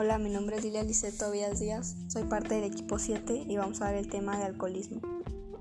Hola, 0.00 0.16
mi 0.16 0.30
nombre 0.30 0.56
es 0.56 0.62
Lilia 0.62 0.84
Lisset 0.84 1.18
Tobias 1.18 1.58
Díaz, 1.58 1.96
soy 2.06 2.22
parte 2.22 2.54
del 2.54 2.62
equipo 2.62 3.00
7 3.00 3.46
y 3.48 3.56
vamos 3.56 3.82
a 3.82 3.90
ver 3.90 3.96
el 3.96 4.08
tema 4.08 4.38
de 4.38 4.44
alcoholismo. 4.44 5.00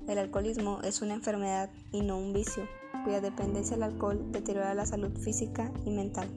El 0.08 0.20
alcoholismo 0.20 0.80
es 0.84 1.02
una 1.02 1.16
enfermedad 1.16 1.72
y 1.92 2.02
no 2.02 2.20
un 2.20 2.34
vicio, 2.34 2.68
cuya 3.04 3.20
dependencia 3.20 3.76
al 3.76 3.82
alcohol 3.82 4.32
deteriora 4.32 4.76
la 4.76 4.86
salud 4.86 5.12
física 5.18 5.72
y 5.86 5.90
mental. 5.90 6.30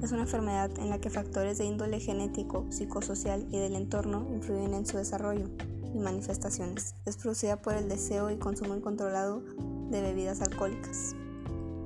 Es 0.00 0.12
una 0.12 0.22
enfermedad 0.22 0.70
en 0.78 0.88
la 0.88 1.00
que 1.00 1.10
factores 1.10 1.58
de 1.58 1.64
índole 1.64 1.98
genético, 1.98 2.64
psicosocial 2.70 3.44
y 3.50 3.58
del 3.58 3.74
entorno 3.74 4.24
influyen 4.32 4.74
en 4.74 4.86
su 4.86 4.98
desarrollo 4.98 5.50
y 5.92 5.98
manifestaciones. 5.98 6.94
Es 7.06 7.16
producida 7.16 7.60
por 7.60 7.74
el 7.74 7.88
deseo 7.88 8.30
y 8.30 8.36
consumo 8.36 8.76
incontrolado 8.76 9.42
de 9.90 10.00
bebidas 10.00 10.42
alcohólicas. 10.42 11.16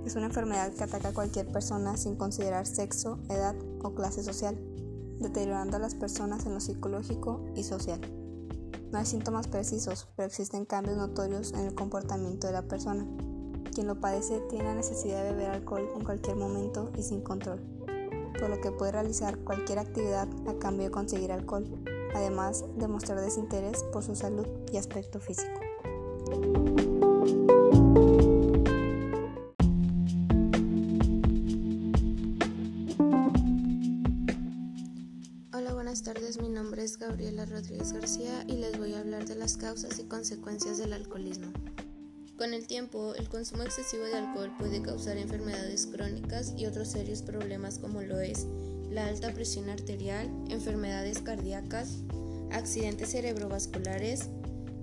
Es 0.04 0.16
una 0.16 0.26
enfermedad 0.26 0.74
que 0.74 0.84
ataca 0.84 1.08
a 1.08 1.14
cualquier 1.14 1.48
persona 1.48 1.96
sin 1.96 2.14
considerar 2.16 2.66
sexo, 2.66 3.18
edad 3.30 3.56
o 3.82 3.94
clase 3.94 4.22
social, 4.22 4.58
deteriorando 5.20 5.76
a 5.76 5.80
las 5.80 5.94
personas 5.94 6.46
en 6.46 6.54
lo 6.54 6.60
psicológico 6.60 7.44
y 7.54 7.64
social. 7.64 8.00
No 8.90 8.98
hay 8.98 9.06
síntomas 9.06 9.48
precisos, 9.48 10.08
pero 10.16 10.26
existen 10.26 10.64
cambios 10.64 10.96
notorios 10.96 11.52
en 11.52 11.66
el 11.66 11.74
comportamiento 11.74 12.46
de 12.46 12.52
la 12.52 12.62
persona. 12.62 13.06
Quien 13.74 13.86
lo 13.86 14.00
padece 14.00 14.40
tiene 14.48 14.64
la 14.64 14.74
necesidad 14.74 15.22
de 15.22 15.32
beber 15.32 15.50
alcohol 15.50 15.90
en 15.94 16.04
cualquier 16.04 16.36
momento 16.36 16.90
y 16.96 17.02
sin 17.02 17.20
control, 17.20 17.60
por 18.38 18.48
lo 18.48 18.60
que 18.60 18.70
puede 18.70 18.92
realizar 18.92 19.38
cualquier 19.38 19.80
actividad 19.80 20.28
a 20.46 20.58
cambio 20.58 20.84
de 20.84 20.92
conseguir 20.92 21.32
alcohol, 21.32 21.66
además 22.14 22.64
de 22.76 22.88
mostrar 22.88 23.20
desinterés 23.20 23.82
por 23.92 24.02
su 24.02 24.14
salud 24.14 24.46
y 24.72 24.78
aspecto 24.78 25.20
físico. 25.20 25.60
Buenas 35.96 36.14
tardes. 36.14 36.42
Mi 36.42 36.50
nombre 36.50 36.84
es 36.84 36.98
Gabriela 36.98 37.46
Rodríguez 37.46 37.94
García 37.94 38.44
y 38.46 38.56
les 38.56 38.76
voy 38.76 38.92
a 38.92 39.00
hablar 39.00 39.24
de 39.24 39.34
las 39.34 39.56
causas 39.56 39.98
y 39.98 40.04
consecuencias 40.04 40.76
del 40.76 40.92
alcoholismo. 40.92 41.50
Con 42.36 42.52
el 42.52 42.66
tiempo, 42.66 43.14
el 43.14 43.30
consumo 43.30 43.62
excesivo 43.62 44.04
de 44.04 44.16
alcohol 44.16 44.52
puede 44.58 44.82
causar 44.82 45.16
enfermedades 45.16 45.86
crónicas 45.86 46.52
y 46.54 46.66
otros 46.66 46.88
serios 46.88 47.22
problemas 47.22 47.78
como 47.78 48.02
lo 48.02 48.20
es 48.20 48.46
la 48.90 49.06
alta 49.06 49.32
presión 49.32 49.70
arterial, 49.70 50.28
enfermedades 50.50 51.20
cardíacas, 51.20 52.02
accidentes 52.52 53.12
cerebrovasculares, 53.12 54.28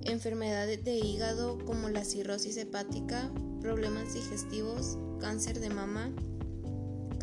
enfermedades 0.05 0.83
de 0.83 0.95
hígado 0.95 1.63
como 1.63 1.89
la 1.89 2.05
cirrosis 2.05 2.57
hepática, 2.57 3.29
problemas 3.61 4.15
digestivos, 4.15 4.97
cáncer 5.19 5.59
de 5.59 5.69
mama, 5.69 6.11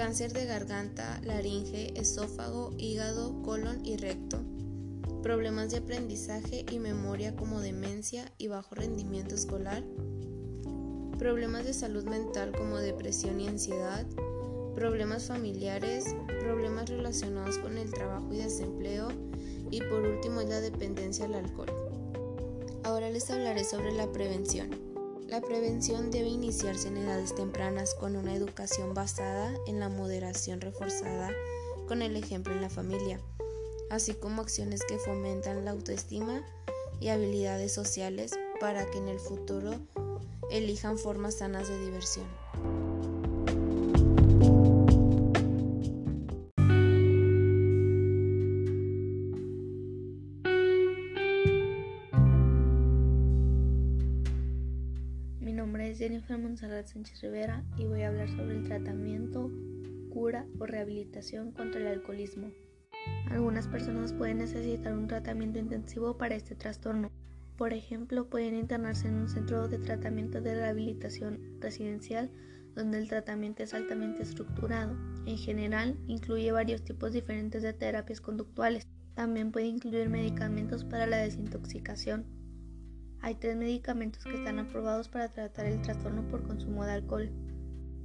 cáncer 0.00 0.32
de 0.32 0.46
garganta, 0.46 1.20
laringe, 1.24 1.92
esófago, 1.94 2.70
hígado, 2.78 3.42
colon 3.42 3.84
y 3.84 3.98
recto, 3.98 4.38
problemas 5.22 5.72
de 5.72 5.76
aprendizaje 5.76 6.64
y 6.70 6.78
memoria 6.78 7.36
como 7.36 7.60
demencia 7.60 8.32
y 8.38 8.48
bajo 8.48 8.74
rendimiento 8.74 9.34
escolar, 9.34 9.84
problemas 11.18 11.66
de 11.66 11.74
salud 11.74 12.04
mental 12.04 12.52
como 12.56 12.78
depresión 12.78 13.42
y 13.42 13.48
ansiedad, 13.48 14.06
problemas 14.74 15.26
familiares, 15.26 16.06
problemas 16.40 16.88
relacionados 16.88 17.58
con 17.58 17.76
el 17.76 17.92
trabajo 17.92 18.32
y 18.32 18.38
desempleo 18.38 19.08
y 19.70 19.82
por 19.82 20.00
último 20.00 20.40
es 20.40 20.48
la 20.48 20.62
dependencia 20.62 21.26
al 21.26 21.34
alcohol. 21.34 21.70
Ahora 22.84 23.10
les 23.10 23.30
hablaré 23.30 23.64
sobre 23.64 23.92
la 23.92 24.10
prevención. 24.10 24.89
La 25.30 25.40
prevención 25.40 26.10
debe 26.10 26.28
iniciarse 26.28 26.88
en 26.88 26.96
edades 26.96 27.36
tempranas 27.36 27.94
con 27.94 28.16
una 28.16 28.34
educación 28.34 28.94
basada 28.94 29.54
en 29.68 29.78
la 29.78 29.88
moderación 29.88 30.60
reforzada 30.60 31.30
con 31.86 32.02
el 32.02 32.16
ejemplo 32.16 32.52
en 32.52 32.60
la 32.60 32.68
familia, 32.68 33.20
así 33.90 34.14
como 34.14 34.42
acciones 34.42 34.82
que 34.82 34.98
fomentan 34.98 35.64
la 35.64 35.70
autoestima 35.70 36.44
y 36.98 37.10
habilidades 37.10 37.72
sociales 37.72 38.32
para 38.58 38.90
que 38.90 38.98
en 38.98 39.06
el 39.06 39.20
futuro 39.20 39.70
elijan 40.50 40.98
formas 40.98 41.36
sanas 41.36 41.68
de 41.68 41.78
diversión. 41.78 42.26
Jennifer 55.96 56.38
Monserrat 56.38 56.86
Sánchez 56.86 57.22
Rivera 57.22 57.64
y 57.76 57.84
voy 57.84 58.02
a 58.02 58.08
hablar 58.08 58.28
sobre 58.28 58.56
el 58.56 58.64
tratamiento, 58.64 59.50
cura 60.08 60.46
o 60.58 60.66
rehabilitación 60.66 61.50
contra 61.50 61.80
el 61.80 61.88
alcoholismo. 61.88 62.50
Algunas 63.30 63.66
personas 63.66 64.12
pueden 64.12 64.38
necesitar 64.38 64.92
un 64.92 65.08
tratamiento 65.08 65.58
intensivo 65.58 66.16
para 66.16 66.36
este 66.36 66.54
trastorno. 66.54 67.10
Por 67.56 67.72
ejemplo, 67.72 68.30
pueden 68.30 68.54
internarse 68.54 69.08
en 69.08 69.16
un 69.16 69.28
centro 69.28 69.66
de 69.68 69.78
tratamiento 69.78 70.40
de 70.40 70.54
rehabilitación 70.54 71.60
residencial 71.60 72.30
donde 72.74 72.98
el 72.98 73.08
tratamiento 73.08 73.64
es 73.64 73.74
altamente 73.74 74.22
estructurado. 74.22 74.96
En 75.26 75.36
general, 75.36 75.98
incluye 76.06 76.52
varios 76.52 76.84
tipos 76.84 77.12
diferentes 77.12 77.62
de 77.62 77.72
terapias 77.72 78.20
conductuales. 78.20 78.86
También 79.14 79.50
puede 79.50 79.66
incluir 79.66 80.08
medicamentos 80.08 80.84
para 80.84 81.06
la 81.06 81.18
desintoxicación, 81.18 82.24
hay 83.22 83.34
tres 83.34 83.56
medicamentos 83.56 84.24
que 84.24 84.34
están 84.34 84.58
aprobados 84.58 85.08
para 85.08 85.28
tratar 85.28 85.66
el 85.66 85.82
trastorno 85.82 86.26
por 86.28 86.42
consumo 86.42 86.84
de 86.84 86.92
alcohol. 86.92 87.30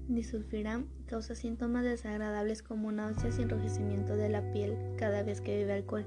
Disulfiram 0.07 0.87
causa 1.07 1.35
síntomas 1.35 1.83
desagradables 1.83 2.61
como 2.61 2.91
náuseas 2.91 3.39
y 3.39 3.43
enrojecimiento 3.43 4.15
de 4.15 4.29
la 4.29 4.51
piel 4.51 4.77
cada 4.97 5.23
vez 5.23 5.41
que 5.41 5.57
bebe 5.57 5.73
alcohol. 5.73 6.05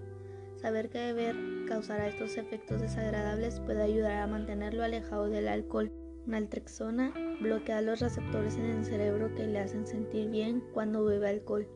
Saber 0.57 0.91
que 0.91 0.99
beber 0.99 1.37
causará 1.67 2.09
estos 2.09 2.37
efectos 2.37 2.81
desagradables 2.81 3.61
puede 3.61 3.83
ayudar 3.83 4.19
a 4.19 4.27
mantenerlo 4.27 4.85
alejado 4.85 5.29
del 5.29 5.49
alcohol. 5.49 5.91
Naltrexona 6.27 7.15
bloquea 7.41 7.81
los 7.81 8.01
receptores 8.01 8.57
en 8.57 8.67
el 8.67 8.85
cerebro 8.85 9.35
que 9.35 9.47
le 9.47 9.61
hacen 9.61 9.87
sentir 9.87 10.29
bien 10.31 10.63
cuando 10.75 11.05
bebe 11.05 11.29
alcohol. 11.29 11.69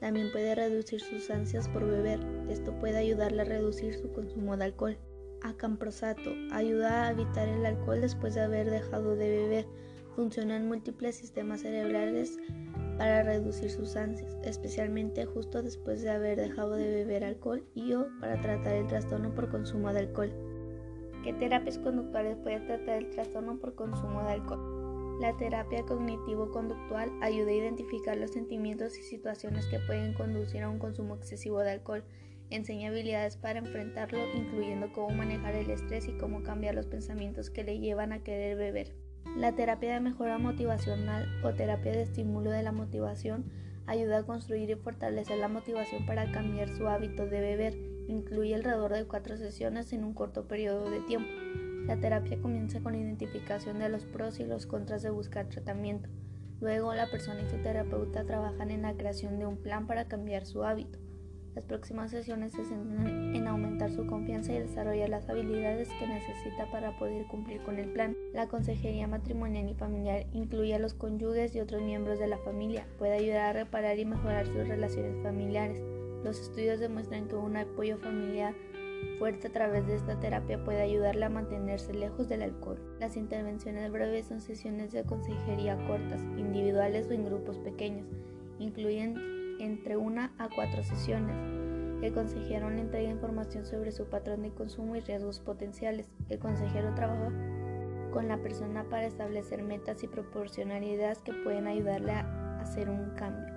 También 0.00 0.32
puede 0.32 0.54
reducir 0.54 1.00
sus 1.00 1.30
ansias 1.30 1.68
por 1.68 1.86
beber. 1.86 2.20
Esto 2.48 2.76
puede 2.80 2.98
ayudarle 2.98 3.42
a 3.42 3.44
reducir 3.44 3.94
su 3.94 4.12
consumo 4.12 4.56
de 4.56 4.64
alcohol. 4.64 4.98
Acamprosato 5.44 6.30
ayuda 6.52 7.06
a 7.06 7.10
evitar 7.10 7.48
el 7.48 7.66
alcohol 7.66 8.00
después 8.00 8.34
de 8.34 8.42
haber 8.42 8.70
dejado 8.70 9.16
de 9.16 9.28
beber. 9.28 9.66
Funciona 10.14 10.56
en 10.56 10.68
múltiples 10.68 11.16
sistemas 11.16 11.62
cerebrales 11.62 12.38
para 12.96 13.24
reducir 13.24 13.70
sus 13.70 13.96
ansias, 13.96 14.36
especialmente 14.44 15.26
justo 15.26 15.62
después 15.62 16.02
de 16.02 16.10
haber 16.10 16.38
dejado 16.38 16.76
de 16.76 16.88
beber 16.88 17.24
alcohol 17.24 17.64
y 17.74 17.92
o 17.94 18.06
para 18.20 18.40
tratar 18.40 18.74
el 18.74 18.86
trastorno 18.86 19.34
por 19.34 19.50
consumo 19.50 19.92
de 19.92 20.00
alcohol. 20.00 20.32
¿Qué 21.24 21.32
terapias 21.32 21.78
conductuales 21.78 22.36
puede 22.36 22.60
tratar 22.60 22.98
el 22.98 23.10
trastorno 23.10 23.58
por 23.58 23.74
consumo 23.74 24.22
de 24.22 24.32
alcohol? 24.32 25.18
La 25.20 25.36
terapia 25.36 25.84
cognitivo-conductual 25.84 27.10
ayuda 27.20 27.50
a 27.50 27.54
identificar 27.54 28.16
los 28.16 28.32
sentimientos 28.32 28.96
y 28.98 29.02
situaciones 29.02 29.66
que 29.66 29.78
pueden 29.80 30.14
conducir 30.14 30.62
a 30.62 30.68
un 30.68 30.78
consumo 30.78 31.16
excesivo 31.16 31.60
de 31.60 31.72
alcohol 31.72 32.04
Enseña 32.52 32.90
habilidades 32.90 33.38
para 33.38 33.60
enfrentarlo, 33.60 34.18
incluyendo 34.34 34.92
cómo 34.92 35.08
manejar 35.08 35.54
el 35.54 35.70
estrés 35.70 36.06
y 36.06 36.12
cómo 36.18 36.42
cambiar 36.42 36.74
los 36.74 36.84
pensamientos 36.84 37.48
que 37.48 37.64
le 37.64 37.78
llevan 37.78 38.12
a 38.12 38.22
querer 38.22 38.58
beber. 38.58 38.94
La 39.38 39.52
terapia 39.52 39.94
de 39.94 40.00
mejora 40.00 40.36
motivacional 40.36 41.26
o 41.42 41.54
terapia 41.54 41.92
de 41.92 42.02
estímulo 42.02 42.50
de 42.50 42.62
la 42.62 42.72
motivación 42.72 43.50
ayuda 43.86 44.18
a 44.18 44.26
construir 44.26 44.68
y 44.68 44.74
fortalecer 44.74 45.38
la 45.38 45.48
motivación 45.48 46.04
para 46.04 46.30
cambiar 46.30 46.68
su 46.68 46.88
hábito 46.88 47.24
de 47.24 47.40
beber. 47.40 47.74
Incluye 48.08 48.54
alrededor 48.54 48.92
de 48.92 49.06
cuatro 49.06 49.38
sesiones 49.38 49.90
en 49.94 50.04
un 50.04 50.12
corto 50.12 50.46
periodo 50.46 50.90
de 50.90 51.00
tiempo. 51.00 51.30
La 51.86 52.00
terapia 52.00 52.38
comienza 52.38 52.82
con 52.82 52.92
la 52.92 52.98
identificación 52.98 53.78
de 53.78 53.88
los 53.88 54.04
pros 54.04 54.40
y 54.40 54.44
los 54.44 54.66
contras 54.66 55.02
de 55.02 55.08
buscar 55.08 55.48
tratamiento. 55.48 56.10
Luego 56.60 56.92
la 56.92 57.10
persona 57.10 57.40
y 57.40 57.48
su 57.48 57.56
terapeuta 57.62 58.26
trabajan 58.26 58.70
en 58.70 58.82
la 58.82 58.94
creación 58.94 59.38
de 59.38 59.46
un 59.46 59.56
plan 59.56 59.86
para 59.86 60.06
cambiar 60.06 60.44
su 60.44 60.64
hábito. 60.64 60.98
Las 61.54 61.64
próximas 61.66 62.10
sesiones 62.10 62.52
se 62.52 62.64
centran 62.64 63.34
en 63.36 63.46
aumentar 63.46 63.92
su 63.92 64.06
confianza 64.06 64.52
y 64.52 64.58
desarrollar 64.58 65.10
las 65.10 65.28
habilidades 65.28 65.88
que 65.98 66.06
necesita 66.06 66.70
para 66.70 66.96
poder 66.98 67.26
cumplir 67.26 67.62
con 67.62 67.78
el 67.78 67.90
plan. 67.92 68.16
La 68.32 68.48
consejería 68.48 69.06
matrimonial 69.06 69.68
y 69.68 69.74
familiar 69.74 70.26
incluye 70.32 70.74
a 70.74 70.78
los 70.78 70.94
cónyuges 70.94 71.54
y 71.54 71.60
otros 71.60 71.82
miembros 71.82 72.18
de 72.18 72.26
la 72.26 72.38
familia. 72.38 72.86
Puede 72.98 73.14
ayudar 73.14 73.50
a 73.50 73.52
reparar 73.52 73.98
y 73.98 74.06
mejorar 74.06 74.46
sus 74.46 74.66
relaciones 74.66 75.22
familiares. 75.22 75.82
Los 76.24 76.40
estudios 76.40 76.80
demuestran 76.80 77.28
que 77.28 77.34
un 77.34 77.56
apoyo 77.56 77.98
familiar 77.98 78.54
fuerte 79.18 79.48
a 79.48 79.52
través 79.52 79.86
de 79.86 79.96
esta 79.96 80.18
terapia 80.20 80.64
puede 80.64 80.80
ayudarle 80.80 81.24
a 81.26 81.28
mantenerse 81.28 81.92
lejos 81.92 82.28
del 82.28 82.42
alcohol. 82.42 82.78
Las 82.98 83.16
intervenciones 83.16 83.90
breves 83.92 84.26
son 84.26 84.40
sesiones 84.40 84.92
de 84.92 85.04
consejería 85.04 85.76
cortas, 85.86 86.22
individuales 86.38 87.08
o 87.08 87.12
en 87.12 87.26
grupos 87.26 87.58
pequeños. 87.58 88.06
Incluyen 88.58 89.41
entre 89.60 89.96
una 89.96 90.32
a 90.38 90.48
cuatro 90.48 90.82
sesiones. 90.82 91.36
El 92.02 92.12
consejero 92.12 92.68
le 92.68 92.80
entrega 92.80 93.10
información 93.10 93.64
sobre 93.64 93.92
su 93.92 94.06
patrón 94.06 94.42
de 94.42 94.50
consumo 94.50 94.96
y 94.96 95.00
riesgos 95.00 95.38
potenciales. 95.38 96.10
El 96.28 96.40
consejero 96.40 96.94
trabaja 96.94 97.30
con 98.12 98.28
la 98.28 98.38
persona 98.38 98.84
para 98.84 99.06
establecer 99.06 99.62
metas 99.62 100.02
y 100.02 100.08
proporcionar 100.08 100.82
ideas 100.82 101.22
que 101.22 101.32
pueden 101.32 101.66
ayudarle 101.66 102.12
a 102.12 102.60
hacer 102.60 102.90
un 102.90 103.10
cambio. 103.10 103.54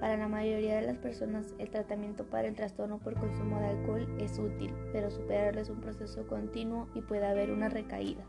Para 0.00 0.16
la 0.16 0.28
mayoría 0.28 0.76
de 0.76 0.86
las 0.86 0.98
personas, 0.98 1.54
el 1.58 1.70
tratamiento 1.70 2.24
para 2.24 2.48
el 2.48 2.54
trastorno 2.54 2.98
por 2.98 3.14
consumo 3.14 3.58
de 3.60 3.66
alcohol 3.68 4.16
es 4.20 4.38
útil, 4.38 4.74
pero 4.92 5.10
superarlo 5.10 5.60
es 5.60 5.70
un 5.70 5.80
proceso 5.80 6.26
continuo 6.26 6.88
y 6.94 7.00
puede 7.00 7.26
haber 7.26 7.50
una 7.50 7.68
recaída. 7.68 8.24